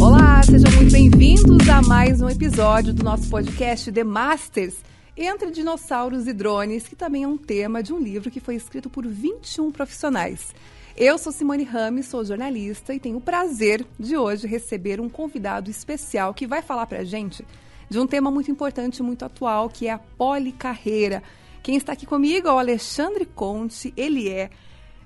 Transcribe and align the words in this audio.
Olá, 0.00 0.42
sejam 0.42 0.70
muito 0.72 0.90
bem-vindos 0.90 1.68
a 1.68 1.82
mais 1.82 2.22
um 2.22 2.30
episódio 2.30 2.94
do 2.94 3.04
nosso 3.04 3.28
podcast 3.28 3.92
The 3.92 4.04
Masters 4.04 4.76
entre 5.14 5.50
dinossauros 5.50 6.26
e 6.26 6.32
drones, 6.32 6.88
que 6.88 6.96
também 6.96 7.24
é 7.24 7.28
um 7.28 7.36
tema 7.36 7.82
de 7.82 7.92
um 7.92 7.98
livro 7.98 8.30
que 8.30 8.40
foi 8.40 8.54
escrito 8.54 8.88
por 8.88 9.06
21 9.06 9.70
profissionais. 9.70 10.54
Eu 10.96 11.18
sou 11.18 11.30
Simone 11.30 11.64
Rames, 11.64 12.06
sou 12.06 12.24
jornalista 12.24 12.94
e 12.94 12.98
tenho 12.98 13.18
o 13.18 13.20
prazer 13.20 13.84
de 14.00 14.16
hoje 14.16 14.46
receber 14.46 14.98
um 14.98 15.10
convidado 15.10 15.70
especial 15.70 16.32
que 16.32 16.46
vai 16.46 16.62
falar 16.62 16.86
para 16.86 17.00
a 17.00 17.04
gente 17.04 17.44
de 17.88 17.98
um 17.98 18.06
tema 18.06 18.30
muito 18.30 18.50
importante, 18.50 19.02
muito 19.02 19.24
atual, 19.24 19.68
que 19.68 19.86
é 19.86 19.92
a 19.92 19.98
policarreira. 19.98 21.22
Quem 21.62 21.76
está 21.76 21.92
aqui 21.92 22.06
comigo 22.06 22.48
é 22.48 22.52
o 22.52 22.58
Alexandre 22.58 23.26
Conte, 23.26 23.92
ele 23.96 24.28
é 24.28 24.50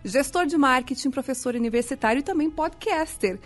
gestor 0.05 0.47
de 0.47 0.57
marketing, 0.57 1.11
professor 1.11 1.55
universitário 1.55 2.21
e 2.21 2.23
também 2.23 2.51
podcaster. 2.51 3.39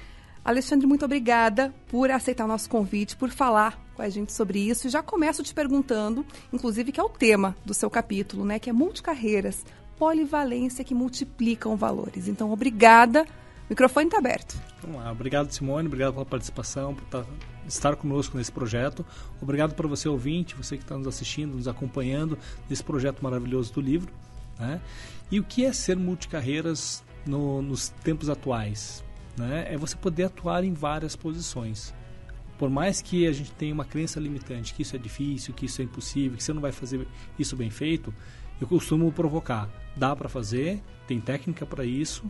Alexandre, 0.44 0.86
muito 0.86 1.04
obrigada 1.04 1.74
por 1.88 2.10
aceitar 2.10 2.44
o 2.44 2.48
nosso 2.48 2.68
convite, 2.68 3.16
por 3.16 3.30
falar 3.30 3.82
com 3.94 4.02
a 4.02 4.08
gente 4.08 4.32
sobre 4.32 4.58
isso. 4.58 4.88
Já 4.88 5.02
começo 5.02 5.42
te 5.42 5.54
perguntando, 5.54 6.24
inclusive, 6.52 6.92
que 6.92 7.00
é 7.00 7.02
o 7.02 7.08
tema 7.08 7.56
do 7.64 7.72
seu 7.72 7.88
capítulo, 7.88 8.44
né? 8.44 8.58
Que 8.58 8.68
é 8.68 8.72
multicarreiras, 8.72 9.64
polivalência 9.98 10.84
que 10.84 10.94
multiplicam 10.94 11.76
valores. 11.76 12.28
Então, 12.28 12.52
obrigada. 12.52 13.22
O 13.22 13.70
microfone 13.70 14.06
está 14.06 14.18
aberto. 14.18 14.60
Vamos 14.82 14.98
lá. 14.98 15.10
Obrigado, 15.10 15.50
Simone. 15.50 15.86
Obrigado 15.86 16.12
pela 16.12 16.26
participação, 16.26 16.94
por 16.94 17.04
tá, 17.06 17.24
estar 17.66 17.96
conosco 17.96 18.36
nesse 18.36 18.52
projeto. 18.52 19.04
Obrigado 19.40 19.74
para 19.74 19.88
você, 19.88 20.08
ouvinte, 20.08 20.54
você 20.54 20.76
que 20.76 20.82
está 20.82 20.96
nos 20.96 21.06
assistindo, 21.06 21.54
nos 21.54 21.68
acompanhando 21.68 22.38
nesse 22.68 22.82
projeto 22.82 23.22
maravilhoso 23.22 23.72
do 23.72 23.80
livro. 23.80 24.12
Né? 24.58 24.80
E 25.30 25.40
o 25.40 25.44
que 25.44 25.64
é 25.64 25.72
ser 25.72 25.96
multicarreiras 25.96 27.02
no, 27.26 27.62
nos 27.62 27.88
tempos 27.88 28.28
atuais? 28.28 29.04
Né? 29.36 29.66
É 29.68 29.76
você 29.76 29.96
poder 29.96 30.24
atuar 30.24 30.64
em 30.64 30.72
várias 30.72 31.16
posições. 31.16 31.94
Por 32.58 32.70
mais 32.70 33.02
que 33.02 33.26
a 33.26 33.32
gente 33.32 33.50
tenha 33.52 33.74
uma 33.74 33.84
crença 33.84 34.20
limitante, 34.20 34.74
que 34.74 34.82
isso 34.82 34.94
é 34.94 34.98
difícil, 34.98 35.52
que 35.52 35.66
isso 35.66 35.80
é 35.80 35.84
impossível, 35.84 36.36
que 36.36 36.44
você 36.44 36.52
não 36.52 36.62
vai 36.62 36.70
fazer 36.70 37.06
isso 37.38 37.56
bem 37.56 37.68
feito, 37.68 38.14
eu 38.60 38.68
costumo 38.68 39.10
provocar. 39.10 39.68
Dá 39.96 40.14
para 40.14 40.28
fazer, 40.28 40.80
tem 41.06 41.20
técnica 41.20 41.66
para 41.66 41.84
isso. 41.84 42.24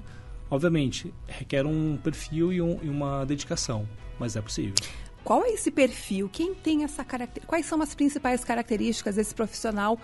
Obviamente, 0.51 1.13
requer 1.27 1.67
um 1.67 1.97
perfil 1.97 2.53
e, 2.53 2.63
um, 2.63 2.79
e, 2.83 2.89
uma 2.89 3.25
dedicação, 3.25 3.89
mas 4.19 4.37
é 4.37 4.41
possível. 4.41 4.75
Qual 5.25 5.43
é 5.43 5.51
esse 5.51 5.71
perfil? 5.71 6.29
Quem 6.31 6.55
tem 6.55 6.85
essa 6.85 7.03
característica? 7.03 7.47
Quais 7.47 7.65
são 7.65 7.81
as 7.81 7.95
principais 7.95 8.45
características 8.45 9.17
desse 9.17 9.35
profissional 9.35 9.99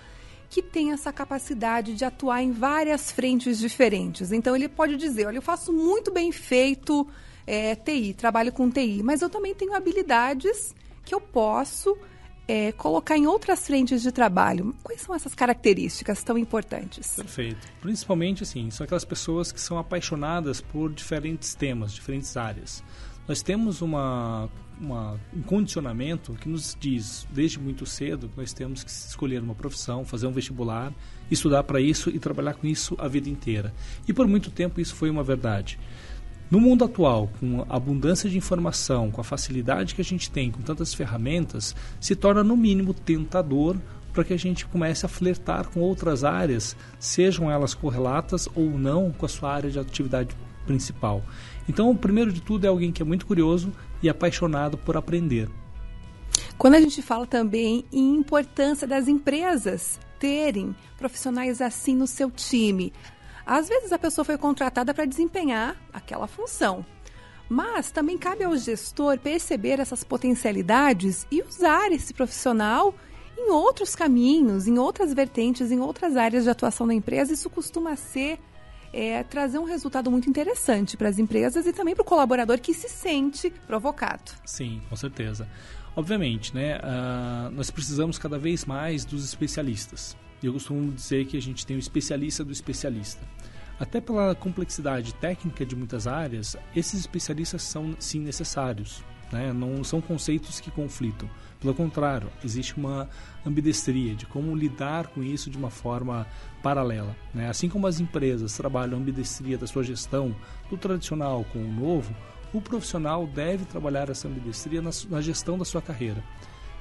que 0.48 0.62
tem 0.62 0.92
essa 0.92 1.12
capacidade 1.12 1.94
de 1.94 2.04
atuar 2.04 2.42
em 2.42 2.52
várias 2.52 3.12
frentes 3.12 3.58
diferentes? 3.58 4.32
Então, 4.32 4.56
ele 4.56 4.68
pode 4.68 4.96
dizer: 4.96 5.26
olha, 5.26 5.36
eu 5.36 5.42
faço 5.42 5.72
muito 5.72 6.10
bem 6.10 6.32
feito 6.32 7.06
é, 7.46 7.74
TI, 7.74 8.14
trabalho 8.14 8.50
com 8.50 8.70
TI, 8.70 9.02
mas 9.02 9.20
eu 9.20 9.28
também 9.28 9.54
tenho 9.54 9.74
habilidades 9.74 10.74
que 11.04 11.14
eu 11.14 11.20
posso 11.20 11.98
é, 12.48 12.72
colocar 12.72 13.16
em 13.16 13.26
outras 13.26 13.66
frentes 13.66 14.02
de 14.02 14.10
trabalho. 14.10 14.74
Quais 14.82 15.02
são 15.02 15.14
essas 15.14 15.34
características 15.34 16.24
tão 16.24 16.38
importantes? 16.38 17.14
Perfeito. 17.14 17.68
Principalmente, 17.80 18.42
assim, 18.42 18.70
são 18.70 18.84
aquelas 18.84 19.04
pessoas 19.04 19.52
que 19.52 19.60
são 19.60 19.78
apaixonadas 19.78 20.60
por 20.60 20.92
diferentes 20.92 21.54
temas, 21.54 21.92
diferentes 21.92 22.36
áreas. 22.36 22.82
Nós 23.28 23.42
temos 23.42 23.80
uma, 23.82 24.48
uma, 24.80 25.20
um 25.34 25.42
condicionamento 25.42 26.32
que 26.34 26.48
nos 26.48 26.76
diz, 26.78 27.26
desde 27.30 27.60
muito 27.60 27.84
cedo, 27.84 28.28
que 28.28 28.36
nós 28.38 28.52
temos 28.52 28.82
que 28.82 28.90
escolher 28.90 29.42
uma 29.42 29.54
profissão, 29.54 30.04
fazer 30.04 30.26
um 30.26 30.32
vestibular, 30.32 30.92
estudar 31.30 31.62
para 31.64 31.80
isso 31.80 32.10
e 32.10 32.18
trabalhar 32.18 32.54
com 32.54 32.66
isso 32.66 32.96
a 32.98 33.06
vida 33.06 33.28
inteira. 33.28 33.74
E 34.08 34.12
por 34.12 34.26
muito 34.26 34.50
tempo 34.50 34.80
isso 34.80 34.94
foi 34.94 35.10
uma 35.10 35.22
verdade. 35.22 35.78
No 36.50 36.58
mundo 36.58 36.84
atual, 36.84 37.30
com 37.38 37.62
a 37.68 37.76
abundância 37.76 38.28
de 38.28 38.36
informação, 38.36 39.10
com 39.10 39.20
a 39.20 39.24
facilidade 39.24 39.94
que 39.94 40.00
a 40.00 40.04
gente 40.04 40.30
tem, 40.30 40.50
com 40.50 40.62
tantas 40.62 40.92
ferramentas, 40.92 41.76
se 42.00 42.16
torna 42.16 42.42
no 42.42 42.56
mínimo 42.56 42.92
tentador 42.92 43.76
para 44.12 44.24
que 44.24 44.32
a 44.32 44.36
gente 44.36 44.66
comece 44.66 45.06
a 45.06 45.08
flertar 45.08 45.68
com 45.68 45.78
outras 45.78 46.24
áreas, 46.24 46.76
sejam 46.98 47.48
elas 47.48 47.74
correlatas 47.74 48.48
ou 48.54 48.70
não 48.76 49.12
com 49.12 49.26
a 49.26 49.28
sua 49.28 49.52
área 49.52 49.70
de 49.70 49.78
atividade 49.78 50.34
principal. 50.66 51.22
Então, 51.70 51.88
o 51.88 51.96
primeiro 51.96 52.32
de 52.32 52.42
tudo 52.42 52.64
é 52.64 52.68
alguém 52.68 52.90
que 52.90 53.00
é 53.00 53.04
muito 53.04 53.24
curioso 53.24 53.72
e 54.02 54.08
apaixonado 54.08 54.76
por 54.76 54.96
aprender. 54.96 55.48
Quando 56.58 56.74
a 56.74 56.80
gente 56.80 57.00
fala 57.00 57.24
também 57.28 57.84
em 57.92 58.16
importância 58.16 58.88
das 58.88 59.06
empresas 59.06 60.00
terem 60.18 60.74
profissionais 60.98 61.60
assim 61.60 61.94
no 61.94 62.08
seu 62.08 62.28
time, 62.28 62.92
às 63.46 63.68
vezes 63.68 63.92
a 63.92 63.98
pessoa 64.00 64.24
foi 64.24 64.36
contratada 64.36 64.92
para 64.92 65.04
desempenhar 65.04 65.76
aquela 65.92 66.26
função. 66.26 66.84
Mas 67.48 67.92
também 67.92 68.18
cabe 68.18 68.42
ao 68.42 68.56
gestor 68.56 69.16
perceber 69.20 69.78
essas 69.78 70.02
potencialidades 70.02 71.24
e 71.30 71.40
usar 71.40 71.92
esse 71.92 72.12
profissional 72.12 72.92
em 73.38 73.48
outros 73.52 73.94
caminhos, 73.94 74.66
em 74.66 74.76
outras 74.76 75.14
vertentes, 75.14 75.70
em 75.70 75.78
outras 75.78 76.16
áreas 76.16 76.42
de 76.42 76.50
atuação 76.50 76.84
da 76.84 76.94
empresa. 76.94 77.32
Isso 77.32 77.48
costuma 77.48 77.94
ser 77.94 78.40
é, 78.92 79.22
trazer 79.22 79.58
um 79.58 79.64
resultado 79.64 80.10
muito 80.10 80.28
interessante 80.28 80.96
para 80.96 81.08
as 81.08 81.18
empresas 81.18 81.66
e 81.66 81.72
também 81.72 81.94
para 81.94 82.02
o 82.02 82.04
colaborador 82.04 82.58
que 82.58 82.74
se 82.74 82.88
sente 82.88 83.50
provocado. 83.66 84.32
Sim, 84.44 84.80
com 84.88 84.96
certeza. 84.96 85.48
Obviamente, 85.94 86.54
né, 86.54 86.78
uh, 86.78 87.50
nós 87.50 87.70
precisamos 87.70 88.18
cada 88.18 88.38
vez 88.38 88.64
mais 88.64 89.04
dos 89.04 89.24
especialistas. 89.24 90.16
Eu 90.42 90.52
costumo 90.52 90.92
dizer 90.92 91.26
que 91.26 91.36
a 91.36 91.42
gente 91.42 91.66
tem 91.66 91.76
o 91.76 91.78
especialista 91.78 92.44
do 92.44 92.52
especialista. 92.52 93.20
Até 93.78 94.00
pela 94.00 94.34
complexidade 94.34 95.14
técnica 95.14 95.64
de 95.64 95.74
muitas 95.74 96.06
áreas, 96.06 96.56
esses 96.76 97.00
especialistas 97.00 97.62
são 97.62 97.94
sim 97.98 98.20
necessários. 98.20 99.02
Né? 99.32 99.52
Não 99.52 99.82
são 99.84 100.00
conceitos 100.00 100.60
que 100.60 100.70
conflitam. 100.70 101.28
Pelo 101.60 101.74
contrário, 101.74 102.30
existe 102.44 102.76
uma 102.76 103.08
ambidestria 103.44 104.14
de 104.14 104.26
como 104.26 104.56
lidar 104.56 105.08
com 105.08 105.22
isso 105.22 105.50
de 105.50 105.58
uma 105.58 105.70
forma 105.70 106.26
paralela. 106.62 107.14
Né? 107.34 107.48
Assim 107.48 107.68
como 107.68 107.86
as 107.86 108.00
empresas 108.00 108.56
trabalham 108.56 108.98
a 108.98 109.00
ambidestria 109.00 109.58
da 109.58 109.66
sua 109.66 109.84
gestão 109.84 110.34
do 110.68 110.76
tradicional 110.76 111.44
com 111.52 111.58
o 111.58 111.72
novo, 111.72 112.14
o 112.52 112.60
profissional 112.60 113.26
deve 113.26 113.64
trabalhar 113.64 114.08
essa 114.08 114.26
ambidestria 114.26 114.82
na, 114.82 115.20
gestão 115.20 115.56
da 115.56 115.64
sua 115.64 115.82
carreira. 115.82 116.22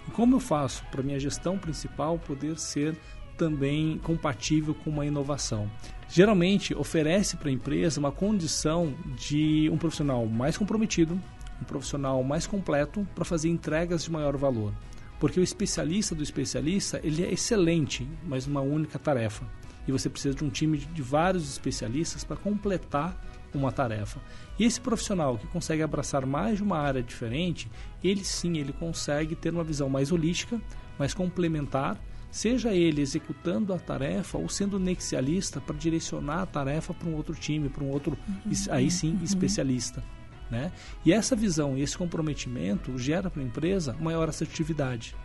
E 0.08 0.12
como 0.12 0.36
eu 0.36 0.40
faço 0.40 0.84
para 0.90 1.04
minha 1.04 1.20
gestão 1.20 1.58
principal 1.58 2.18
poder 2.18 2.58
ser 2.58 2.98
também 3.38 3.98
compatível 4.00 4.76
com 4.76 4.90
uma 4.90 5.06
inovação. 5.06 5.72
Geralmente 6.10 6.76
oferece 6.76 7.38
para 7.38 7.48
a 7.48 7.52
empresa 7.52 8.00
uma 8.00 8.12
condição 8.12 8.94
de 9.16 9.70
um 9.72 9.78
profissional 9.78 10.26
mais 10.26 10.58
comprometido, 10.58 11.18
um 11.62 11.66
profissional 11.66 12.24
mais 12.24 12.48
completo 12.48 13.08
para 13.14 13.26
fazer 13.26 13.50
entregas 13.50 14.04
de 14.04 14.12
maior 14.12 14.36
valor. 14.38 14.74
Porque 15.20 15.40
o 15.40 15.44
especialista 15.44 16.16
do 16.16 16.24
especialista, 16.24 17.00
ele 17.04 17.24
é 17.24 17.34
excelente, 17.34 18.08
mas 18.26 18.48
numa 18.48 18.62
única 18.62 18.98
tarefa. 18.98 19.46
E 19.88 19.92
você 19.92 20.10
precisa 20.10 20.36
de 20.36 20.44
um 20.44 20.50
time 20.50 20.78
de 20.78 21.02
vários 21.02 21.50
especialistas 21.50 22.24
para 22.24 22.38
completar 22.38 23.20
uma 23.54 23.72
tarefa. 23.72 24.22
E 24.58 24.64
esse 24.64 24.80
profissional 24.80 25.38
que 25.38 25.48
consegue 25.48 25.82
abraçar 25.82 26.26
mais 26.26 26.58
de 26.58 26.64
uma 26.64 26.78
área 26.78 27.02
diferente, 27.02 27.70
ele 28.04 28.24
sim, 28.24 28.58
ele 28.58 28.72
consegue 28.72 29.36
ter 29.36 29.52
uma 29.52 29.64
visão 29.64 29.90
mais 29.90 30.12
holística, 30.12 30.62
mais 30.98 31.14
complementar 31.14 32.00
seja 32.32 32.74
ele 32.74 33.02
executando 33.02 33.74
a 33.74 33.80
tarefa 33.80 34.38
ou 34.38 34.48
sendo 34.48 34.80
nexialista 34.80 35.60
para 35.60 35.76
direcionar 35.76 36.42
a 36.42 36.46
tarefa 36.46 36.94
para 36.94 37.10
um 37.10 37.16
outro 37.16 37.34
time, 37.36 37.70
para 37.70 37.84
um 37.84 37.90
outro, 37.90 38.18
uhum, 38.28 38.52
aí 38.70 38.92
sim, 38.92 39.16
uhum. 39.16 39.24
especialista. 39.24 40.04
Né? 40.50 40.72
E 41.06 41.14
essa 41.14 41.36
visão 41.36 41.78
e 41.78 41.82
esse 41.82 41.98
comprometimento 41.98 42.98
gera 42.98 43.30
para 43.30 43.42
a 43.42 43.46
empresa 43.46 43.96
maior 44.00 44.30
assertividade, 44.30 45.16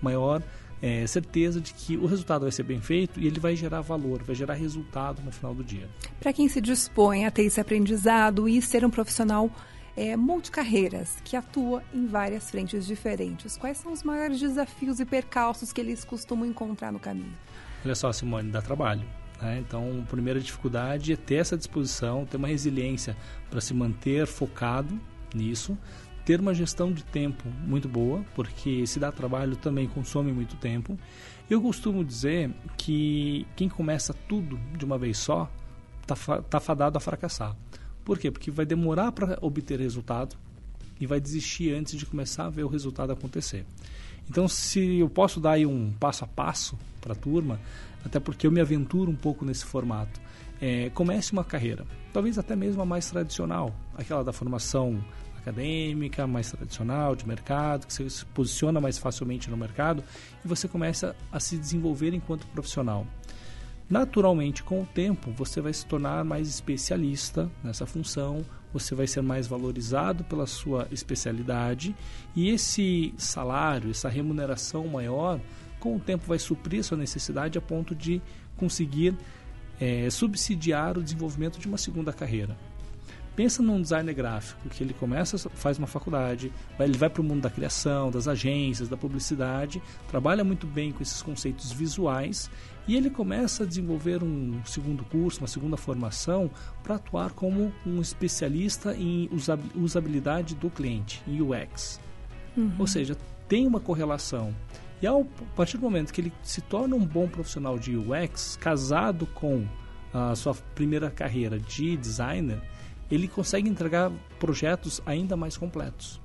maior 0.00 0.42
é, 0.82 1.06
certeza 1.06 1.60
de 1.60 1.72
que 1.72 1.96
o 1.96 2.04
resultado 2.04 2.42
vai 2.42 2.52
ser 2.52 2.64
bem 2.64 2.80
feito 2.80 3.18
e 3.18 3.26
ele 3.26 3.40
vai 3.40 3.56
gerar 3.56 3.80
valor, 3.80 4.22
vai 4.22 4.34
gerar 4.34 4.52
resultado 4.52 5.22
no 5.22 5.32
final 5.32 5.54
do 5.54 5.64
dia. 5.64 5.88
Para 6.20 6.32
quem 6.32 6.48
se 6.48 6.60
dispõe 6.60 7.24
a 7.24 7.30
ter 7.30 7.44
esse 7.44 7.60
aprendizado 7.60 8.46
e 8.46 8.60
ser 8.60 8.84
um 8.84 8.90
profissional 8.90 9.50
é, 9.96 10.16
multicarreiras, 10.16 11.16
que 11.24 11.36
atua 11.36 11.82
em 11.92 12.06
várias 12.06 12.50
frentes 12.50 12.86
diferentes. 12.86 13.56
Quais 13.56 13.78
são 13.78 13.92
os 13.92 14.02
maiores 14.02 14.38
desafios 14.40 15.00
e 15.00 15.04
percalços 15.04 15.72
que 15.72 15.80
eles 15.80 16.04
costumam 16.04 16.46
encontrar 16.46 16.92
no 16.92 16.98
caminho? 16.98 17.32
Olha 17.84 17.94
só, 17.94 18.12
Simone, 18.12 18.50
dá 18.50 18.60
trabalho. 18.60 19.06
Né? 19.40 19.62
Então, 19.66 20.02
a 20.02 20.10
primeira 20.10 20.40
dificuldade 20.40 21.12
é 21.12 21.16
ter 21.16 21.36
essa 21.36 21.56
disposição, 21.56 22.24
ter 22.24 22.36
uma 22.36 22.48
resiliência 22.48 23.16
para 23.50 23.60
se 23.60 23.74
manter 23.74 24.26
focado 24.26 24.98
nisso, 25.34 25.76
ter 26.24 26.40
uma 26.40 26.54
gestão 26.54 26.92
de 26.92 27.04
tempo 27.04 27.48
muito 27.66 27.88
boa, 27.88 28.24
porque 28.34 28.86
se 28.86 28.98
dá 28.98 29.12
trabalho 29.12 29.56
também 29.56 29.86
consome 29.86 30.32
muito 30.32 30.56
tempo. 30.56 30.98
Eu 31.50 31.60
costumo 31.60 32.02
dizer 32.02 32.50
que 32.76 33.46
quem 33.54 33.68
começa 33.68 34.14
tudo 34.26 34.58
de 34.76 34.84
uma 34.84 34.96
vez 34.96 35.18
só 35.18 35.50
está 36.00 36.42
tá 36.42 36.60
fadado 36.60 36.96
a 36.96 37.00
fracassar. 37.00 37.54
Por 38.04 38.18
quê? 38.18 38.30
Porque 38.30 38.50
vai 38.50 38.64
demorar 38.64 39.12
para 39.12 39.38
obter 39.40 39.80
resultado 39.80 40.36
e 41.00 41.06
vai 41.06 41.20
desistir 41.20 41.74
antes 41.74 41.96
de 41.98 42.06
começar 42.06 42.46
a 42.46 42.50
ver 42.50 42.64
o 42.64 42.68
resultado 42.68 43.12
acontecer. 43.12 43.66
Então, 44.28 44.48
se 44.48 44.98
eu 44.98 45.08
posso 45.08 45.40
dar 45.40 45.52
aí 45.52 45.66
um 45.66 45.92
passo 45.92 46.24
a 46.24 46.26
passo 46.26 46.78
para 47.00 47.12
a 47.12 47.16
turma, 47.16 47.60
até 48.04 48.18
porque 48.18 48.46
eu 48.46 48.50
me 48.50 48.60
aventuro 48.60 49.10
um 49.10 49.16
pouco 49.16 49.44
nesse 49.44 49.64
formato, 49.64 50.20
é, 50.60 50.90
comece 50.90 51.32
uma 51.32 51.44
carreira, 51.44 51.84
talvez 52.12 52.38
até 52.38 52.56
mesmo 52.56 52.80
a 52.80 52.86
mais 52.86 53.10
tradicional, 53.10 53.74
aquela 53.96 54.24
da 54.24 54.32
formação 54.32 55.02
acadêmica, 55.36 56.26
mais 56.26 56.50
tradicional, 56.50 57.14
de 57.14 57.28
mercado, 57.28 57.86
que 57.86 57.92
você 57.92 58.08
se 58.08 58.24
posiciona 58.26 58.80
mais 58.80 58.96
facilmente 58.96 59.50
no 59.50 59.56
mercado 59.56 60.02
e 60.42 60.48
você 60.48 60.66
começa 60.66 61.14
a 61.30 61.38
se 61.38 61.58
desenvolver 61.58 62.14
enquanto 62.14 62.46
profissional. 62.46 63.06
Naturalmente, 63.88 64.62
com 64.62 64.82
o 64.82 64.86
tempo, 64.86 65.30
você 65.32 65.60
vai 65.60 65.72
se 65.72 65.84
tornar 65.84 66.24
mais 66.24 66.48
especialista 66.48 67.50
nessa 67.62 67.84
função, 67.84 68.44
você 68.72 68.94
vai 68.94 69.06
ser 69.06 69.22
mais 69.22 69.46
valorizado 69.46 70.24
pela 70.24 70.46
sua 70.46 70.88
especialidade 70.90 71.94
e 72.34 72.48
esse 72.48 73.14
salário, 73.16 73.90
essa 73.90 74.08
remuneração 74.08 74.86
maior, 74.88 75.38
com 75.78 75.96
o 75.96 76.00
tempo 76.00 76.24
vai 76.26 76.38
suprir 76.38 76.82
sua 76.82 76.96
necessidade 76.96 77.58
a 77.58 77.60
ponto 77.60 77.94
de 77.94 78.22
conseguir 78.56 79.14
é, 79.78 80.08
subsidiar 80.08 80.96
o 80.96 81.02
desenvolvimento 81.02 81.58
de 81.58 81.68
uma 81.68 81.78
segunda 81.78 82.12
carreira. 82.12 82.56
Pensa 83.36 83.62
num 83.62 83.82
designer 83.82 84.14
gráfico 84.14 84.68
que 84.68 84.82
ele 84.82 84.94
começa, 84.94 85.36
faz 85.50 85.76
uma 85.76 85.88
faculdade, 85.88 86.52
ele 86.78 86.96
vai 86.96 87.10
para 87.10 87.20
o 87.20 87.24
mundo 87.24 87.42
da 87.42 87.50
criação, 87.50 88.10
das 88.10 88.28
agências, 88.28 88.88
da 88.88 88.96
publicidade, 88.96 89.82
trabalha 90.08 90.44
muito 90.44 90.66
bem 90.66 90.92
com 90.92 91.02
esses 91.02 91.20
conceitos 91.20 91.72
visuais 91.72 92.48
e 92.86 92.96
ele 92.96 93.10
começa 93.10 93.64
a 93.64 93.66
desenvolver 93.66 94.22
um 94.22 94.62
segundo 94.64 95.04
curso, 95.04 95.40
uma 95.40 95.48
segunda 95.48 95.76
formação 95.76 96.48
para 96.82 96.96
atuar 96.96 97.32
como 97.32 97.72
um 97.84 98.00
especialista 98.00 98.94
em 98.94 99.28
usabilidade 99.74 100.54
do 100.54 100.70
cliente, 100.70 101.22
em 101.26 101.40
UX. 101.40 102.00
Uhum. 102.56 102.72
Ou 102.78 102.86
seja, 102.86 103.16
tem 103.48 103.66
uma 103.66 103.80
correlação. 103.80 104.54
E 105.02 105.06
ao, 105.06 105.22
a 105.22 105.56
partir 105.56 105.76
do 105.76 105.82
momento 105.82 106.12
que 106.12 106.20
ele 106.20 106.32
se 106.42 106.60
torna 106.60 106.94
um 106.94 107.04
bom 107.04 107.26
profissional 107.26 107.78
de 107.78 107.96
UX, 107.96 108.56
casado 108.60 109.26
com 109.26 109.66
a 110.12 110.34
sua 110.36 110.54
primeira 110.74 111.10
carreira 111.10 111.58
de 111.58 111.96
designer, 111.96 112.60
ele 113.10 113.28
consegue 113.28 113.68
entregar 113.68 114.10
projetos 114.38 115.00
ainda 115.06 115.36
mais 115.36 115.56
completos. 115.56 116.20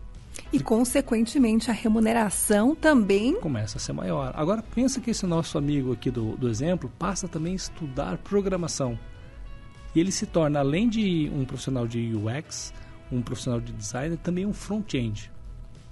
E, 0.52 0.60
consequentemente, 0.60 1.70
a 1.70 1.74
remuneração 1.74 2.74
também 2.74 3.40
começa 3.40 3.78
a 3.78 3.81
ser 3.81 3.94
maior. 3.94 4.31
Agora, 4.36 4.64
pensa 4.64 5.00
que 5.00 5.12
esse 5.12 5.26
nosso 5.26 5.58
amigo 5.58 5.92
aqui 5.92 6.10
do, 6.10 6.36
do 6.38 6.50
exemplo 6.50 6.92
passa 6.98 7.28
também 7.28 7.54
a 7.54 7.58
estudar 7.58 8.18
programação. 8.18 8.98
E 9.94 10.00
ele 10.00 10.12
se 10.12 10.26
torna, 10.26 10.60
além 10.60 10.88
de 10.88 11.30
um 11.34 11.46
profissional 11.46 11.88
de 11.88 12.14
UX, 12.16 12.74
um 13.12 13.22
profissional 13.22 13.60
de 13.60 13.74
design, 13.74 14.18
também 14.18 14.46
um 14.46 14.54
front-end. 14.54 15.31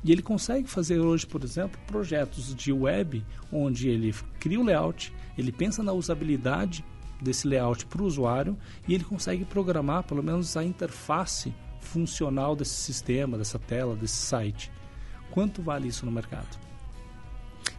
E 0.03 0.11
ele 0.11 0.21
consegue 0.21 0.69
fazer 0.69 0.99
hoje, 0.99 1.25
por 1.25 1.43
exemplo, 1.43 1.79
projetos 1.87 2.55
de 2.55 2.71
web 2.71 3.25
onde 3.51 3.89
ele 3.89 4.13
cria 4.39 4.59
o 4.59 4.63
layout, 4.63 5.13
ele 5.37 5.51
pensa 5.51 5.83
na 5.83 5.91
usabilidade 5.91 6.85
desse 7.21 7.47
layout 7.47 7.85
para 7.85 8.01
o 8.01 8.05
usuário 8.05 8.57
e 8.87 8.93
ele 8.93 9.03
consegue 9.03 9.45
programar 9.45 10.03
pelo 10.03 10.23
menos 10.23 10.55
a 10.55 10.63
interface 10.63 11.53
funcional 11.79 12.55
desse 12.55 12.75
sistema, 12.75 13.37
dessa 13.37 13.57
tela, 13.57 13.95
desse 13.95 14.17
site. 14.17 14.71
Quanto 15.31 15.61
vale 15.61 15.87
isso 15.87 16.05
no 16.05 16.11
mercado? 16.11 16.57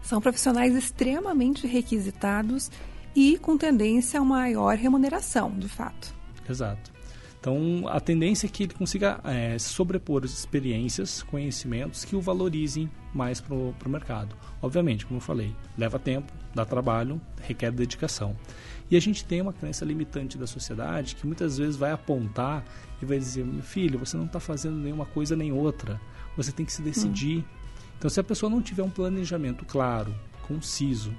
São 0.03 0.21
profissionais 0.21 0.75
extremamente 0.75 1.67
requisitados 1.67 2.71
e 3.15 3.39
com 3.39 3.57
tendência 3.57 4.21
a 4.21 4.25
maior 4.25 4.77
remuneração, 4.77 5.51
de 5.59 5.69
fato. 5.69 6.15
Exato. 6.49 6.99
Então, 7.41 7.87
a 7.87 8.01
tendência 8.01 8.47
é 8.47 8.51
que 8.51 8.65
ele 8.65 8.75
consiga 8.75 9.21
é, 9.23 9.59
sobrepor 9.59 10.25
experiências, 10.25 11.23
conhecimentos 11.23 12.05
que 12.05 12.17
o 12.17 12.21
valorizem 12.21 12.91
mais 13.15 13.41
para 13.41 13.55
o 13.55 13.75
mercado. 13.87 14.35
Obviamente, 14.61 15.07
como 15.07 15.19
eu 15.19 15.23
falei, 15.23 15.55
leva 15.77 15.99
tempo, 15.99 16.33
dá 16.55 16.65
trabalho, 16.65 17.21
requer 17.41 17.71
dedicação. 17.71 18.37
E 18.91 18.97
a 18.97 19.01
gente 19.01 19.25
tem 19.25 19.41
uma 19.41 19.53
crença 19.53 19.85
limitante 19.85 20.39
da 20.39 20.47
sociedade 20.47 21.15
que 21.15 21.27
muitas 21.27 21.59
vezes 21.59 21.77
vai 21.77 21.93
apontar 21.93 22.65
e 23.03 23.05
vai 23.05 23.19
dizer: 23.19 23.45
meu 23.45 23.63
filho, 23.63 23.99
você 23.99 24.17
não 24.17 24.27
está 24.27 24.41
fazendo 24.41 24.77
nenhuma 24.77 25.07
coisa 25.07 25.37
nem 25.37 25.53
outra, 25.53 26.01
você 26.37 26.53
tem 26.53 26.65
que 26.65 26.73
se 26.73 26.83
decidir. 26.83 27.39
Hum. 27.39 27.45
Então, 27.99 28.09
se 28.09 28.21
a 28.21 28.25
pessoa 28.25 28.49
não 28.49 28.63
tiver 28.63 28.83
um 28.83 28.91
planejamento 28.91 29.65
claro, 29.65 30.15
conciso, 30.47 31.13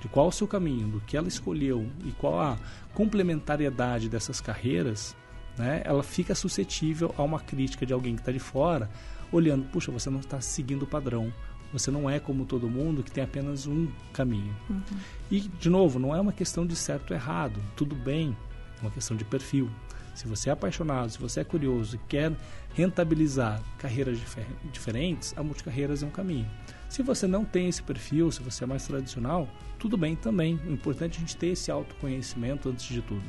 de 0.00 0.08
qual 0.08 0.28
o 0.28 0.32
seu 0.32 0.46
caminho, 0.46 0.88
do 0.88 1.00
que 1.00 1.16
ela 1.16 1.28
escolheu 1.28 1.86
e 2.04 2.10
qual 2.12 2.40
a 2.40 2.58
complementariedade 2.92 4.08
dessas 4.08 4.40
carreiras, 4.40 5.16
né, 5.56 5.80
ela 5.84 6.02
fica 6.02 6.34
suscetível 6.34 7.14
a 7.16 7.22
uma 7.22 7.40
crítica 7.40 7.86
de 7.86 7.92
alguém 7.92 8.14
que 8.14 8.20
está 8.20 8.32
de 8.32 8.38
fora, 8.38 8.90
olhando, 9.32 9.64
puxa, 9.70 9.90
você 9.90 10.10
não 10.10 10.20
está 10.20 10.40
seguindo 10.40 10.82
o 10.82 10.86
padrão, 10.86 11.32
você 11.74 11.90
não 11.90 12.08
é 12.08 12.20
como 12.20 12.44
todo 12.44 12.70
mundo 12.70 13.02
que 13.02 13.10
tem 13.10 13.24
apenas 13.24 13.66
um 13.66 13.88
caminho. 14.12 14.54
Uhum. 14.70 14.80
E, 15.28 15.40
de 15.40 15.68
novo, 15.68 15.98
não 15.98 16.14
é 16.14 16.20
uma 16.20 16.32
questão 16.32 16.64
de 16.64 16.76
certo 16.76 17.10
ou 17.10 17.16
errado. 17.16 17.60
Tudo 17.74 17.96
bem, 17.96 18.36
é 18.78 18.80
uma 18.80 18.92
questão 18.92 19.16
de 19.16 19.24
perfil. 19.24 19.68
Se 20.14 20.28
você 20.28 20.50
é 20.50 20.52
apaixonado, 20.52 21.10
se 21.10 21.18
você 21.18 21.40
é 21.40 21.44
curioso 21.44 21.96
e 21.96 21.98
quer 22.08 22.32
rentabilizar 22.74 23.60
carreiras 23.76 24.20
difer 24.20 24.46
diferentes, 24.72 25.34
a 25.36 25.42
multicarreiras 25.42 26.04
é 26.04 26.06
um 26.06 26.10
caminho. 26.10 26.48
Se 26.88 27.02
você 27.02 27.26
não 27.26 27.44
tem 27.44 27.68
esse 27.68 27.82
perfil, 27.82 28.30
se 28.30 28.40
você 28.40 28.62
é 28.62 28.66
mais 28.68 28.86
tradicional, 28.86 29.48
tudo 29.76 29.96
bem 29.96 30.14
também. 30.14 30.54
O 30.68 30.72
importante 30.72 31.14
é 31.14 31.16
a 31.16 31.20
gente 31.22 31.36
ter 31.36 31.48
esse 31.48 31.72
autoconhecimento 31.72 32.68
antes 32.68 32.86
de 32.86 33.02
tudo. 33.02 33.24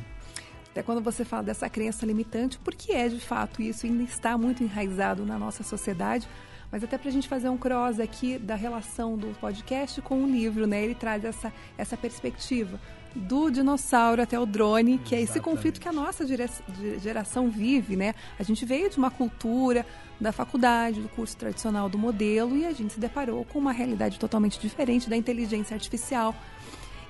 Até 0.69 0.83
quando 0.83 1.01
você 1.01 1.25
fala 1.25 1.41
dessa 1.41 1.67
crença 1.67 2.05
limitante, 2.05 2.59
porque 2.59 2.91
é 2.91 3.09
de 3.09 3.19
fato 3.19 3.59
isso 3.63 3.87
ainda 3.87 4.03
está 4.03 4.37
muito 4.37 4.61
enraizado 4.61 5.25
na 5.25 5.39
nossa 5.39 5.63
sociedade, 5.63 6.27
mas 6.71 6.83
até 6.83 6.97
para 6.97 7.09
a 7.09 7.11
gente 7.11 7.27
fazer 7.27 7.49
um 7.49 7.57
cross 7.57 7.99
aqui 7.99 8.37
da 8.37 8.55
relação 8.55 9.17
do 9.17 9.27
podcast 9.39 10.01
com 10.01 10.23
o 10.23 10.27
livro, 10.27 10.65
né? 10.67 10.83
Ele 10.83 10.95
traz 10.95 11.23
essa, 11.23 11.51
essa 11.77 11.95
perspectiva 11.95 12.79
do 13.15 13.49
dinossauro 13.49 14.21
até 14.21 14.37
o 14.37 14.45
drone, 14.45 14.97
que 14.97 15.15
Exatamente. 15.15 15.15
é 15.15 15.21
esse 15.21 15.39
conflito 15.39 15.79
que 15.79 15.87
a 15.87 15.93
nossa 15.93 16.25
geração 17.01 17.49
vive, 17.49 17.95
né? 17.95 18.13
A 18.37 18.43
gente 18.43 18.65
veio 18.65 18.89
de 18.89 18.97
uma 18.97 19.09
cultura 19.09 19.85
da 20.19 20.31
faculdade, 20.31 20.99
do 20.99 21.09
curso 21.09 21.35
tradicional 21.37 21.89
do 21.89 21.97
modelo, 21.97 22.57
e 22.57 22.65
a 22.65 22.73
gente 22.73 22.93
se 22.93 22.99
deparou 22.99 23.45
com 23.45 23.59
uma 23.59 23.71
realidade 23.71 24.19
totalmente 24.19 24.59
diferente 24.59 25.09
da 25.09 25.15
inteligência 25.15 25.73
artificial 25.73 26.35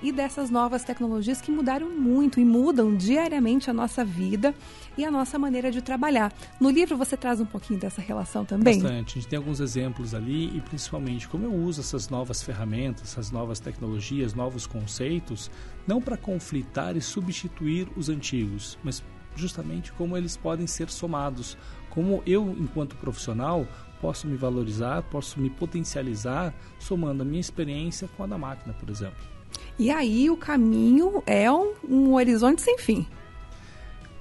e 0.05 0.11
dessas 0.11 0.51
novas 0.51 0.83
tecnologias 0.83 1.41
que 1.41 1.51
mudaram 1.51 1.89
muito 1.89 2.39
e 2.39 2.45
mudam 2.45 2.95
diariamente 2.95 3.71
a 3.71 3.73
nossa 3.73 4.05
vida 4.05 4.53
e 4.95 5.03
a 5.03 5.09
nossa 5.09 5.39
maneira 5.39 5.71
de 5.71 5.81
trabalhar. 5.81 6.31
No 6.59 6.69
livro 6.69 6.95
você 6.95 7.17
traz 7.17 7.41
um 7.41 7.45
pouquinho 7.45 7.79
dessa 7.79 8.01
relação 8.01 8.45
também? 8.45 8.79
Bastante. 8.79 9.17
A 9.17 9.21
gente 9.21 9.27
tem 9.27 9.37
alguns 9.37 9.59
exemplos 9.59 10.13
ali 10.13 10.55
e 10.55 10.61
principalmente 10.61 11.27
como 11.27 11.45
eu 11.45 11.53
uso 11.55 11.81
essas 11.81 12.07
novas 12.07 12.43
ferramentas, 12.43 13.13
essas 13.13 13.31
novas 13.31 13.59
tecnologias, 13.59 14.35
novos 14.35 14.67
conceitos, 14.67 15.49
não 15.87 15.99
para 15.99 16.15
conflitar 16.15 16.95
e 16.95 17.01
substituir 17.01 17.87
os 17.95 18.07
antigos, 18.07 18.77
mas 18.83 19.03
justamente 19.35 19.91
como 19.93 20.15
eles 20.15 20.37
podem 20.37 20.67
ser 20.67 20.91
somados. 20.91 21.57
Como 21.89 22.21
eu, 22.27 22.55
enquanto 22.59 22.95
profissional, 22.97 23.67
posso 23.99 24.27
me 24.27 24.37
valorizar, 24.37 25.01
posso 25.01 25.39
me 25.39 25.49
potencializar 25.49 26.53
somando 26.77 27.23
a 27.23 27.25
minha 27.25 27.41
experiência 27.41 28.07
com 28.15 28.23
a 28.23 28.27
da 28.27 28.37
máquina, 28.37 28.71
por 28.73 28.87
exemplo. 28.87 29.34
E 29.77 29.91
aí 29.91 30.29
o 30.29 30.37
caminho 30.37 31.21
é 31.25 31.51
um, 31.51 31.73
um 31.87 32.13
horizonte 32.13 32.61
sem 32.61 32.77
fim. 32.77 33.05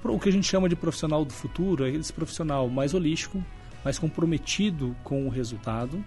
O 0.03 0.19
que 0.19 0.29
a 0.29 0.31
gente 0.31 0.47
chama 0.47 0.69
de 0.69 0.75
profissional 0.75 1.25
do 1.25 1.33
futuro 1.33 1.85
é 1.85 1.89
esse 1.89 2.13
profissional 2.13 2.69
mais 2.69 2.93
holístico, 2.93 3.43
mais 3.83 3.97
comprometido 3.97 4.95
com 5.03 5.25
o 5.25 5.29
resultado. 5.29 6.03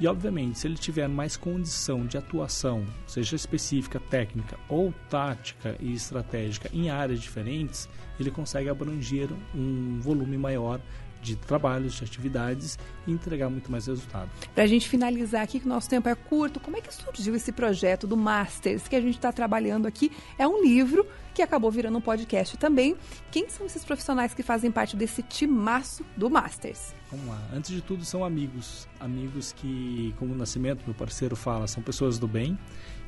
E, 0.00 0.06
obviamente, 0.06 0.58
se 0.58 0.66
ele 0.66 0.76
tiver 0.76 1.06
mais 1.06 1.36
condição 1.36 2.06
de 2.06 2.16
atuação, 2.16 2.84
seja 3.06 3.36
específica, 3.36 4.00
técnica 4.00 4.58
ou 4.68 4.92
tática 5.08 5.76
e 5.78 5.92
estratégica 5.92 6.70
em 6.72 6.90
áreas 6.90 7.20
diferentes, 7.20 7.88
ele 8.18 8.30
consegue 8.30 8.68
abranger 8.68 9.28
um 9.54 10.00
volume 10.00 10.36
maior 10.38 10.80
de 11.22 11.36
trabalhos, 11.36 11.94
de 11.94 12.04
atividades 12.04 12.78
e 13.06 13.12
entregar 13.12 13.48
muito 13.48 13.70
mais 13.70 13.86
resultado. 13.86 14.28
Para 14.54 14.64
a 14.64 14.66
gente 14.66 14.88
finalizar 14.88 15.42
aqui, 15.42 15.60
que 15.60 15.66
o 15.66 15.68
nosso 15.68 15.88
tempo 15.88 16.08
é 16.08 16.14
curto, 16.14 16.60
como 16.60 16.76
é 16.76 16.80
que 16.80 16.92
surgiu 16.92 17.34
esse 17.34 17.52
projeto 17.52 18.06
do 18.06 18.16
Masters 18.16 18.88
que 18.88 18.96
a 18.96 19.00
gente 19.00 19.14
está 19.14 19.32
trabalhando 19.32 19.86
aqui? 19.86 20.10
É 20.36 20.46
um 20.46 20.62
livro 20.62 21.06
que 21.32 21.40
acabou 21.40 21.70
virando 21.70 21.96
um 21.96 22.00
podcast 22.00 22.56
também. 22.58 22.96
Quem 23.30 23.48
são 23.48 23.64
esses 23.64 23.84
profissionais 23.84 24.34
que 24.34 24.42
fazem 24.42 24.70
parte 24.70 24.96
desse 24.96 25.22
timaço 25.22 26.04
do 26.16 26.28
Masters? 26.28 26.94
Vamos 27.10 27.26
lá. 27.26 27.40
Antes 27.54 27.70
de 27.70 27.80
tudo, 27.80 28.04
são 28.04 28.24
amigos. 28.24 28.88
Amigos 28.98 29.52
que, 29.52 30.14
como 30.18 30.34
o 30.34 30.36
Nascimento, 30.36 30.82
meu 30.84 30.94
parceiro, 30.94 31.36
fala, 31.36 31.66
são 31.66 31.82
pessoas 31.82 32.18
do 32.18 32.26
bem. 32.26 32.58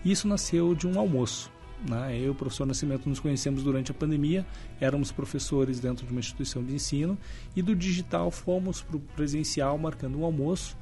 Isso 0.04 0.28
nasceu 0.28 0.74
de 0.74 0.86
um 0.86 0.98
almoço. 0.98 1.50
Né? 1.88 2.18
Eu 2.18 2.24
e 2.24 2.28
o 2.30 2.34
professor 2.34 2.66
Nascimento 2.66 3.08
nos 3.08 3.20
conhecemos 3.20 3.62
durante 3.62 3.90
a 3.90 3.94
pandemia, 3.94 4.46
éramos 4.80 5.12
professores 5.12 5.80
dentro 5.80 6.06
de 6.06 6.12
uma 6.12 6.20
instituição 6.20 6.62
de 6.64 6.74
ensino 6.74 7.18
e 7.54 7.62
do 7.62 7.74
digital 7.74 8.30
fomos 8.30 8.80
para 8.82 8.96
o 8.96 9.00
presencial 9.00 9.76
marcando 9.76 10.18
um 10.18 10.24
almoço 10.24 10.76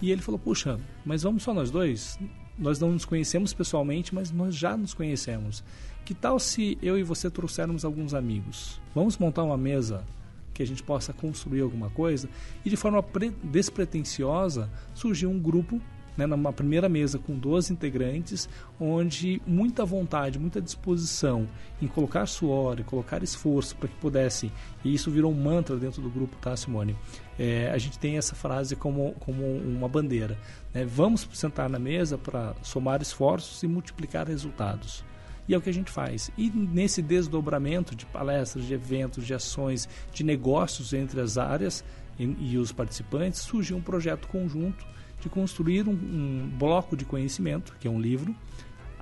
e 0.00 0.10
ele 0.10 0.22
falou: 0.22 0.38
Puxa, 0.38 0.78
mas 1.04 1.22
vamos 1.22 1.42
só 1.42 1.54
nós 1.54 1.70
dois? 1.70 2.18
Nós 2.58 2.78
não 2.78 2.92
nos 2.92 3.04
conhecemos 3.04 3.52
pessoalmente, 3.52 4.14
mas 4.14 4.30
nós 4.30 4.54
já 4.54 4.76
nos 4.76 4.94
conhecemos. 4.94 5.64
Que 6.04 6.14
tal 6.14 6.38
se 6.38 6.78
eu 6.82 6.98
e 6.98 7.02
você 7.02 7.30
trouxermos 7.30 7.84
alguns 7.84 8.14
amigos? 8.14 8.80
Vamos 8.94 9.18
montar 9.18 9.42
uma 9.42 9.56
mesa 9.56 10.04
que 10.52 10.62
a 10.62 10.66
gente 10.66 10.82
possa 10.82 11.12
construir 11.12 11.62
alguma 11.62 11.90
coisa? 11.90 12.28
E 12.64 12.70
de 12.70 12.76
forma 12.76 13.04
despretensiosa 13.42 14.70
surgiu 14.94 15.30
um 15.30 15.40
grupo 15.40 15.80
né, 16.16 16.26
numa 16.26 16.52
primeira 16.52 16.88
mesa 16.88 17.18
com 17.18 17.36
12 17.38 17.72
integrantes, 17.72 18.48
onde 18.78 19.40
muita 19.46 19.84
vontade, 19.84 20.38
muita 20.38 20.60
disposição 20.60 21.48
em 21.80 21.86
colocar 21.86 22.26
suor 22.26 22.80
e 22.80 22.84
colocar 22.84 23.22
esforço 23.22 23.76
para 23.76 23.88
que 23.88 23.96
pudesse, 23.96 24.50
e 24.84 24.94
isso 24.94 25.10
virou 25.10 25.32
um 25.32 25.34
mantra 25.34 25.76
dentro 25.76 26.00
do 26.00 26.10
grupo, 26.10 26.36
tá, 26.40 26.56
Simone? 26.56 26.96
É, 27.38 27.70
a 27.70 27.78
gente 27.78 27.98
tem 27.98 28.16
essa 28.16 28.34
frase 28.34 28.76
como, 28.76 29.12
como 29.20 29.44
uma 29.44 29.88
bandeira. 29.88 30.38
Né? 30.72 30.84
Vamos 30.84 31.28
sentar 31.32 31.68
na 31.68 31.78
mesa 31.78 32.16
para 32.16 32.54
somar 32.62 33.02
esforços 33.02 33.62
e 33.62 33.66
multiplicar 33.66 34.28
resultados. 34.28 35.04
E 35.46 35.54
é 35.54 35.58
o 35.58 35.60
que 35.60 35.68
a 35.68 35.74
gente 35.74 35.90
faz. 35.90 36.30
E 36.38 36.50
nesse 36.50 37.02
desdobramento 37.02 37.94
de 37.94 38.06
palestras, 38.06 38.64
de 38.64 38.72
eventos, 38.72 39.26
de 39.26 39.34
ações, 39.34 39.88
de 40.12 40.24
negócios 40.24 40.92
entre 40.92 41.20
as 41.20 41.36
áreas 41.36 41.84
e, 42.18 42.24
e 42.24 42.58
os 42.58 42.72
participantes, 42.72 43.40
surgiu 43.40 43.76
um 43.76 43.82
projeto 43.82 44.26
conjunto 44.28 44.86
de 45.24 45.30
construir 45.30 45.88
um, 45.88 45.92
um 45.92 46.50
bloco 46.58 46.94
de 46.94 47.04
conhecimento, 47.04 47.74
que 47.80 47.88
é 47.88 47.90
um 47.90 47.98
livro, 47.98 48.36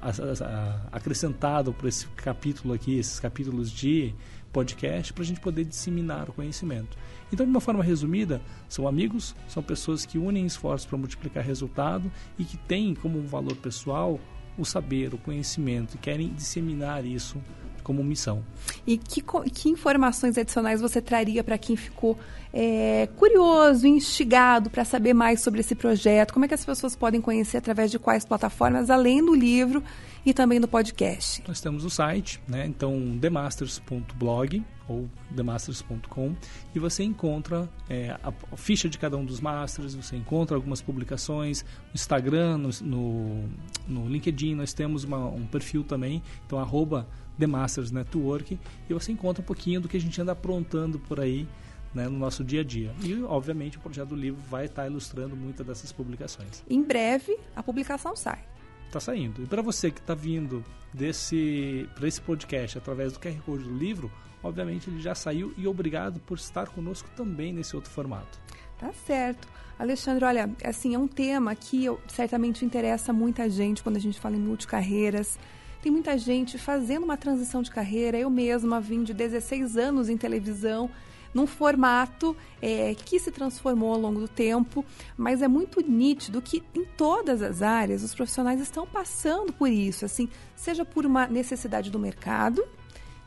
a, 0.01 0.11
a, 0.11 0.97
acrescentado 0.97 1.73
por 1.73 1.89
esse 1.89 2.07
capítulo 2.09 2.73
aqui, 2.73 2.97
esses 2.97 3.19
capítulos 3.19 3.71
de 3.71 4.15
podcast, 4.53 5.13
para 5.13 5.23
a 5.23 5.27
gente 5.27 5.41
poder 5.41 5.65
disseminar 5.65 6.31
o 6.31 6.33
conhecimento. 6.33 6.97
Então, 7.33 7.45
de 7.45 7.51
uma 7.51 7.61
forma 7.61 7.83
resumida, 7.83 8.41
são 8.69 8.87
amigos, 8.87 9.35
são 9.49 9.63
pessoas 9.63 10.07
que 10.07 10.17
unem 10.17 10.47
esforços 10.47 10.87
para 10.87 10.97
multiplicar 10.97 11.45
resultado 11.45 12.11
e 12.39 12.45
que 12.45 12.57
têm 12.57 12.95
como 12.95 13.21
valor 13.23 13.57
pessoal 13.57 14.21
o 14.57 14.65
saber, 14.65 15.15
o 15.15 15.19
conhecimento 15.19 15.97
e 15.97 15.99
querem 15.99 16.33
disseminar 16.33 17.05
isso 17.05 17.41
como 17.83 18.03
missão. 18.03 18.43
E 18.87 18.97
que, 18.97 19.23
que 19.53 19.69
informações 19.69 20.39
adicionais 20.39 20.81
você 20.81 21.01
traria 21.01 21.43
para 21.43 21.59
quem 21.59 21.77
ficou 21.77 22.19
é, 22.53 23.09
curioso, 23.17 23.87
instigado 23.87 24.69
para 24.69 24.85
saber 24.85 25.15
mais 25.15 25.41
sobre 25.41 25.61
esse 25.61 25.75
projeto? 25.75 26.33
Como 26.33 26.45
é 26.45 26.49
que 26.49 26.55
as 26.55 26.65
pessoas 26.65 26.95
podem 26.95 27.21
conhecer 27.21 27.59
através 27.59 27.91
de 27.91 27.99
quais 27.99 28.25
plataformas, 28.25 28.91
além 28.91 29.25
do 29.25 29.35
livro 29.35 29.83
e 30.25 30.35
também 30.35 30.61
do 30.61 30.69
podcast? 30.69 31.43
Nós 31.47 31.61
temos 31.61 31.85
o 31.85 31.91
site, 31.91 32.41
né? 32.47 32.67
então 32.67 33.19
themasters.blog 33.21 34.63
ou 34.89 35.09
themasters.com 35.35 36.35
e 36.75 36.79
você 36.79 37.03
encontra 37.05 37.69
é, 37.89 38.17
a 38.23 38.57
ficha 38.57 38.89
de 38.89 38.99
cada 38.99 39.17
um 39.17 39.25
dos 39.25 39.41
masters, 39.41 39.95
você 39.95 40.17
encontra 40.17 40.57
algumas 40.57 40.83
publicações 40.83 41.63
no 41.63 41.95
Instagram, 41.95 42.59
no, 42.59 42.71
no, 42.83 43.49
no 43.87 44.09
LinkedIn, 44.09 44.55
nós 44.55 44.73
temos 44.73 45.05
uma, 45.05 45.27
um 45.27 45.47
perfil 45.47 45.85
também, 45.85 46.23
então 46.47 46.59
arroba 46.59 47.09
The 47.39 47.47
Masters 47.47 47.91
Network 47.91 48.59
e 48.89 48.95
você 48.95 49.13
encontra 49.13 49.43
um 49.43 49.45
pouquinho 49.45 49.81
do 49.81 49.89
que 49.89 49.97
a 49.97 50.01
gente 50.01 50.21
anda 50.21 50.33
aprontando 50.33 50.99
por 50.99 51.21
aí 51.21 51.49
né, 51.95 52.09
no 52.09 52.19
nosso 52.19 52.45
dia 52.45 52.61
a 52.61 52.65
dia. 52.65 52.95
E, 53.03 53.23
obviamente, 53.23 53.79
o 53.79 53.81
projeto 53.81 54.11
do 54.11 54.17
livro 54.17 54.41
vai 54.51 54.67
estar 54.67 54.87
ilustrando 54.87 55.37
muitas 55.37 55.67
dessas 55.67 55.93
publicações. 55.93 56.63
Em 56.69 56.83
breve, 56.83 57.39
a 57.55 57.63
publicação 57.63 58.17
sai. 58.17 58.45
Está 58.87 59.01
saindo. 59.01 59.43
E 59.43 59.47
para 59.47 59.63
você 59.63 59.91
que 59.91 60.01
está 60.01 60.15
vindo 60.15 60.65
desse 60.93 61.89
para 61.95 62.07
esse 62.07 62.21
podcast 62.21 62.77
através 62.77 63.15
do 63.15 63.19
QR 63.19 63.41
Code 63.45 63.65
do 63.65 63.75
livro, 63.75 64.13
obviamente 64.43 64.91
ele 64.91 65.01
já 65.01 65.15
saiu 65.15 65.55
e 65.57 65.67
obrigado 65.67 66.21
por 66.21 66.37
estar 66.37 66.69
conosco 66.69 67.09
também 67.17 67.53
nesse 67.53 67.75
outro 67.75 67.91
formato. 67.91 68.39
Tá 68.79 68.93
certo. 68.93 69.49
Alexandre, 69.83 70.25
olha, 70.25 70.49
assim, 70.63 70.95
é 70.95 70.99
um 70.99 71.09
tema 71.09 71.57
que 71.57 71.87
certamente 72.07 72.65
interessa 72.65 73.13
muita 73.13 73.51
gente 73.51 73.83
quando 73.83 73.97
a 73.97 74.01
gente 74.01 74.21
fala 74.21 74.37
em 74.37 74.39
multicarreiras. 74.39 75.37
Tem 75.83 75.91
muita 75.91 76.17
gente 76.17 76.57
fazendo 76.57 77.03
uma 77.03 77.17
transição 77.17 77.63
de 77.63 77.71
carreira. 77.73 78.17
Eu 78.17 78.31
mesma 78.31 78.81
vim 78.81 79.03
de 79.03 79.13
16 79.13 79.77
anos 79.77 80.09
em 80.09 80.17
televisão, 80.17 80.89
num 81.35 81.49
formato 81.49 82.37
é, 82.61 82.95
que 82.95 83.19
se 83.19 83.33
transformou 83.33 83.93
ao 83.93 83.99
longo 83.99 84.21
do 84.21 84.29
tempo, 84.29 84.85
mas 85.17 85.43
é 85.43 85.49
muito 85.49 85.81
nítido 85.81 86.41
que 86.41 86.63
em 86.77 86.85
todas 86.85 87.43
as 87.43 87.61
áreas 87.61 88.05
os 88.05 88.15
profissionais 88.15 88.61
estão 88.61 88.87
passando 88.87 89.53
por 89.53 89.69
isso, 89.69 90.05
assim, 90.05 90.29
seja 90.55 90.85
por 90.85 91.05
uma 91.05 91.27
necessidade 91.27 91.91
do 91.91 91.99
mercado, 91.99 92.65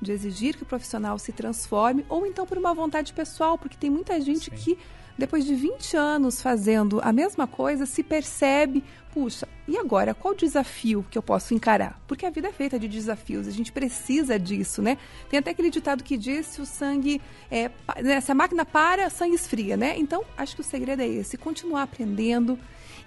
de 0.01 0.13
exigir 0.13 0.55
que 0.55 0.63
o 0.63 0.65
profissional 0.65 1.19
se 1.19 1.33
transforme, 1.33 2.05
ou 2.07 2.25
então 2.25 2.45
por 2.45 2.57
uma 2.57 2.73
vontade 2.73 3.11
pessoal, 3.11 3.57
porque 3.57 3.75
tem 3.75 3.89
muita 3.89 4.21
gente 4.21 4.45
Sim. 4.45 4.55
que 4.55 4.77
depois 5.17 5.45
de 5.45 5.55
20 5.55 5.95
anos 5.95 6.41
fazendo 6.41 6.99
a 7.03 7.13
mesma 7.13 7.47
coisa, 7.47 7.85
se 7.85 8.03
percebe, 8.03 8.83
puxa, 9.13 9.47
e 9.67 9.77
agora 9.77 10.13
qual 10.13 10.33
o 10.33 10.37
desafio 10.37 11.05
que 11.09 11.17
eu 11.17 11.23
posso 11.23 11.53
encarar? 11.53 11.99
Porque 12.07 12.25
a 12.25 12.29
vida 12.29 12.49
é 12.49 12.51
feita 12.51 12.77
de 12.77 12.87
desafios, 12.87 13.47
a 13.47 13.51
gente 13.51 13.71
precisa 13.71 14.37
disso, 14.37 14.81
né? 14.81 14.97
Tem 15.29 15.39
até 15.39 15.51
aquele 15.51 15.69
ditado 15.69 16.03
que 16.03 16.17
diz 16.17 16.45
se 16.47 16.61
o 16.61 16.65
sangue 16.65 17.21
é, 17.49 17.71
né, 18.01 18.19
se 18.19 18.31
a 18.31 18.35
máquina 18.35 18.65
para, 18.65 19.09
sangue 19.09 19.35
esfria, 19.35 19.77
né? 19.77 19.97
Então, 19.97 20.23
acho 20.37 20.55
que 20.55 20.61
o 20.61 20.63
segredo 20.63 21.01
é 21.01 21.07
esse, 21.07 21.37
continuar 21.37 21.83
aprendendo 21.83 22.59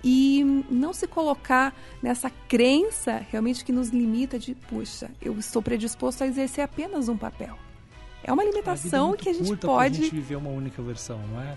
e 0.03 0.65
não 0.71 0.93
se 0.93 1.07
colocar 1.07 1.75
nessa 2.03 2.31
crença 2.31 3.25
realmente 3.31 3.65
que 3.65 3.73
nos 3.73 3.89
limita 3.89 4.39
de, 4.39 4.55
puxa, 4.55 5.11
eu 5.21 5.37
estou 5.39 5.61
predisposto 5.61 6.25
a 6.25 6.27
exercer 6.27 6.65
apenas 6.65 7.09
um 7.09 7.17
papel. 7.17 7.59
É 8.23 8.33
uma 8.33 8.45
limitação 8.45 9.15
é 9.15 9.17
que 9.17 9.29
a 9.29 9.33
gente 9.33 9.57
pode. 9.57 10.01
A 10.01 10.03
gente 10.03 10.15
viver 10.15 10.37
uma 10.37 10.51
única 10.51 10.83
versão, 10.83 11.19
não 11.29 11.41
é? 11.41 11.57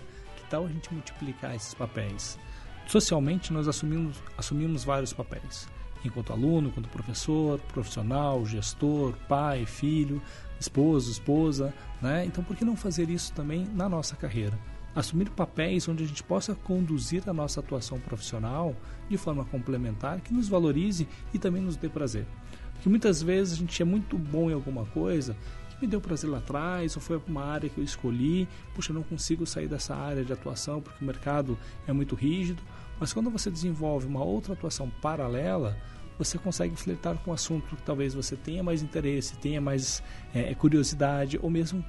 Tal 0.52 0.66
a 0.66 0.68
gente 0.68 0.94
multiplicar 0.94 1.56
esses 1.56 1.74
papéis? 1.74 2.38
Socialmente, 2.86 3.54
nós 3.54 3.70
assumimos, 3.70 4.22
assumimos 4.38 4.84
vários 4.84 5.14
papéis. 5.14 5.68
Enquanto 6.04 6.34
aluno, 6.34 6.68
enquanto 6.68 6.90
professor, 6.90 7.58
profissional, 7.74 8.46
gestor, 8.46 9.14
pai, 9.30 9.66
filho, 9.66 10.22
esposo, 10.60 11.10
esposa. 11.10 11.74
Né? 12.02 12.26
Então, 12.26 12.44
por 12.44 12.56
que 12.56 12.66
não 12.66 12.76
fazer 12.76 13.10
isso 13.10 13.32
também 13.32 13.66
na 13.74 13.88
nossa 13.88 14.16
carreira? 14.16 14.60
Assumir 14.94 15.30
papéis 15.30 15.88
onde 15.88 16.04
a 16.04 16.08
gente 16.08 16.22
possa 16.22 16.54
conduzir 16.54 17.24
a 17.30 17.34
nossa 17.34 17.62
atuação 17.62 17.98
profissional 17.98 18.76
de 19.08 19.18
forma 19.18 19.46
complementar, 19.46 20.20
que 20.20 20.34
nos 20.34 20.50
valorize 20.50 21.08
e 21.34 21.40
também 21.40 21.62
nos 21.62 21.78
dê 21.78 21.88
prazer. 21.88 22.26
Porque 22.74 22.90
muitas 22.90 23.22
vezes 23.22 23.54
a 23.54 23.58
gente 23.58 23.82
é 23.82 23.86
muito 23.86 24.18
bom 24.18 24.50
em 24.50 24.54
alguma 24.54 24.86
coisa 24.88 25.38
me 25.82 25.88
deu 25.88 26.00
prazer 26.00 26.30
lá 26.30 26.38
atrás, 26.38 26.96
ou 26.96 27.02
foi 27.02 27.22
uma 27.28 27.44
área 27.44 27.70
que 27.70 27.78
eu 27.78 27.84
escolhi, 27.84 28.48
puxa, 28.74 28.94
não 28.94 29.04
consigo 29.04 29.46
sair 29.46 29.68
dessa 29.68 29.96
área 29.96 30.24
de 30.24 30.32
atuação 30.32 30.82
porque 30.82 31.04
o 31.04 31.08
mercado 31.08 31.58
é 31.88 31.94
muito 31.94 32.16
rígido. 32.16 32.62
Mas 33.00 33.12
quando 33.12 33.32
você 33.32 33.50
desenvolve 33.50 34.06
uma 34.06 34.24
outra 34.24 34.54
atuação 34.54 34.90
paralela, 35.02 35.76
você 36.18 36.38
consegue 36.38 36.76
flertar 36.76 37.18
com 37.18 37.32
um 37.32 37.34
assunto 37.34 37.76
que 37.76 37.82
talvez 37.82 38.14
você 38.14 38.36
tenha 38.36 38.62
mais 38.62 38.84
interesse, 38.84 39.36
tenha 39.38 39.60
mais 39.60 40.04
é, 40.34 40.54
curiosidade, 40.54 41.40
ou 41.42 41.50
mesmo 41.50 41.84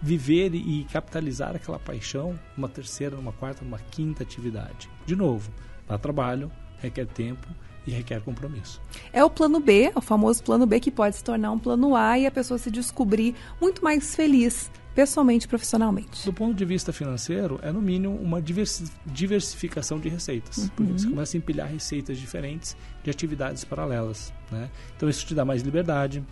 viver 0.00 0.54
e 0.54 0.84
capitalizar 0.84 1.54
aquela 1.54 1.78
paixão 1.78 2.38
numa 2.56 2.68
terceira, 2.68 3.16
numa 3.16 3.32
quarta, 3.32 3.64
numa 3.64 3.78
quinta 3.78 4.22
atividade. 4.22 4.88
De 5.04 5.14
novo, 5.14 5.52
dá 5.86 5.98
trabalho, 5.98 6.50
requer 6.78 7.06
tempo 7.06 7.46
e 7.86 7.90
requer 7.90 8.20
compromisso. 8.20 8.80
É 9.12 9.24
o 9.24 9.30
plano 9.30 9.60
B, 9.60 9.92
o 9.94 10.00
famoso 10.00 10.42
plano 10.42 10.66
B, 10.66 10.80
que 10.80 10.90
pode 10.90 11.16
se 11.16 11.24
tornar 11.24 11.50
um 11.52 11.58
plano 11.58 11.94
A 11.94 12.18
e 12.18 12.26
a 12.26 12.30
pessoa 12.30 12.58
se 12.58 12.70
descobrir 12.70 13.34
muito 13.60 13.82
mais 13.82 14.14
feliz 14.14 14.70
pessoalmente 14.94 15.46
e 15.46 15.48
profissionalmente. 15.48 16.24
Do 16.24 16.32
ponto 16.32 16.54
de 16.54 16.64
vista 16.64 16.92
financeiro, 16.92 17.58
é 17.62 17.72
no 17.72 17.82
mínimo 17.82 18.16
uma 18.16 18.40
diversificação 18.40 19.98
de 19.98 20.08
receitas, 20.08 20.58
uhum. 20.58 20.68
porque 20.68 20.92
você 20.92 21.08
começa 21.08 21.36
a 21.36 21.38
empilhar 21.38 21.68
receitas 21.68 22.16
diferentes 22.16 22.76
de 23.02 23.10
atividades 23.10 23.64
paralelas. 23.64 24.32
Né? 24.50 24.70
Então 24.96 25.08
isso 25.08 25.26
te 25.26 25.34
dá 25.34 25.44
mais 25.44 25.62
liberdade, 25.62 26.22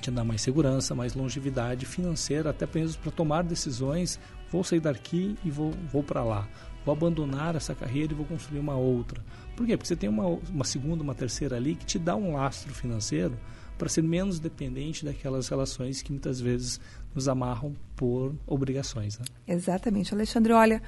te 0.00 0.10
dá 0.10 0.24
mais 0.24 0.42
segurança, 0.42 0.94
mais 0.94 1.14
longevidade 1.14 1.86
financeira, 1.86 2.50
até 2.50 2.66
mesmo 2.72 3.02
para 3.02 3.12
tomar 3.12 3.42
decisões. 3.42 4.18
Vou 4.50 4.62
sair 4.64 4.80
daqui 4.80 5.36
e 5.44 5.50
vou, 5.50 5.72
vou 5.90 6.02
para 6.02 6.22
lá. 6.22 6.48
Vou 6.84 6.92
abandonar 6.92 7.54
essa 7.54 7.74
carreira 7.74 8.12
e 8.12 8.16
vou 8.16 8.26
construir 8.26 8.58
uma 8.58 8.76
outra. 8.76 9.24
Por 9.56 9.66
quê? 9.66 9.76
Porque 9.76 9.88
você 9.88 9.96
tem 9.96 10.08
uma, 10.08 10.26
uma 10.26 10.64
segunda, 10.64 11.02
uma 11.02 11.14
terceira 11.14 11.56
ali 11.56 11.74
que 11.74 11.86
te 11.86 11.98
dá 11.98 12.16
um 12.16 12.34
lastro 12.34 12.74
financeiro 12.74 13.38
para 13.78 13.88
ser 13.88 14.02
menos 14.02 14.38
dependente 14.38 15.04
daquelas 15.04 15.48
relações 15.48 16.02
que 16.02 16.12
muitas 16.12 16.40
vezes 16.40 16.80
nos 17.14 17.28
amarram 17.28 17.74
por 17.96 18.34
obrigações. 18.46 19.18
Né? 19.18 19.24
Exatamente. 19.46 20.14
Alexandre, 20.14 20.52
olha, 20.52 20.82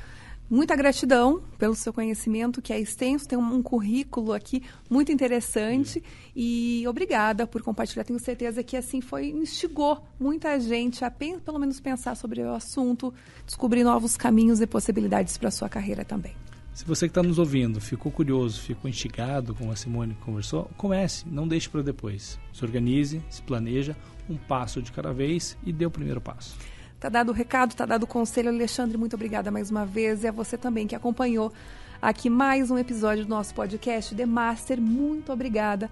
muita 0.48 0.76
gratidão 0.76 1.42
pelo 1.58 1.74
seu 1.74 1.92
conhecimento, 1.92 2.62
que 2.62 2.72
é 2.72 2.80
extenso, 2.80 3.26
tem 3.26 3.38
um, 3.38 3.62
currículo 3.62 4.32
aqui 4.32 4.62
muito 4.88 5.10
interessante. 5.10 6.02
E 6.34 6.84
obrigada 6.86 7.46
por 7.46 7.62
compartilhar. 7.62 8.04
Tenho 8.04 8.18
certeza 8.18 8.62
que 8.62 8.76
assim 8.76 9.00
foi, 9.00 9.28
instigou 9.28 10.04
muita 10.18 10.58
gente 10.60 11.04
a 11.04 11.10
pelo 11.10 11.58
menos 11.58 11.80
pensar 11.80 12.16
sobre 12.16 12.42
o 12.42 12.54
assunto, 12.54 13.12
descobrir 13.46 13.84
novos 13.84 14.16
caminhos 14.16 14.60
e 14.60 14.66
possibilidades 14.66 15.38
para 15.38 15.48
a 15.48 15.52
sua 15.52 15.68
carreira 15.68 16.04
também. 16.04 16.34
Se 16.74 16.84
você 16.84 17.06
que 17.06 17.12
está 17.12 17.22
nos 17.22 17.38
ouvindo 17.38 17.80
ficou 17.80 18.10
curioso, 18.10 18.60
ficou 18.60 18.90
instigado 18.90 19.54
com 19.54 19.70
a 19.70 19.76
Simone 19.76 20.16
conversou, 20.24 20.68
comece, 20.76 21.24
não 21.28 21.46
deixe 21.46 21.68
para 21.68 21.82
depois. 21.82 22.38
Se 22.52 22.64
organize, 22.64 23.22
se 23.30 23.40
planeja, 23.42 23.96
um 24.28 24.36
passo 24.36 24.82
de 24.82 24.90
cada 24.90 25.12
vez 25.12 25.56
e 25.64 25.72
dê 25.72 25.86
o 25.86 25.90
primeiro 25.90 26.20
passo. 26.20 26.56
Tá 27.04 27.10
dado 27.10 27.28
o 27.28 27.34
recado, 27.34 27.74
tá 27.74 27.84
dado 27.84 28.04
o 28.04 28.06
conselho. 28.06 28.48
Alexandre, 28.48 28.96
muito 28.96 29.12
obrigada 29.12 29.50
mais 29.50 29.70
uma 29.70 29.84
vez. 29.84 30.24
E 30.24 30.28
a 30.28 30.32
você 30.32 30.56
também 30.56 30.86
que 30.86 30.96
acompanhou 30.96 31.52
aqui 32.00 32.30
mais 32.30 32.70
um 32.70 32.78
episódio 32.78 33.24
do 33.26 33.28
nosso 33.28 33.54
podcast 33.54 34.14
The 34.14 34.24
Master. 34.24 34.80
Muito 34.80 35.30
obrigada 35.30 35.90